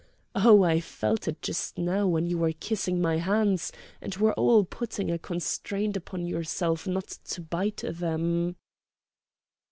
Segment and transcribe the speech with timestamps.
[0.33, 0.63] Oh!
[0.63, 5.11] I felt it just now when you were kissing my hands and were all putting
[5.11, 8.55] a constraint upon yourselves not to bite them!"